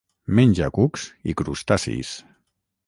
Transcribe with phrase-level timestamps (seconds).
[0.39, 2.17] Menja cucs i crustacis.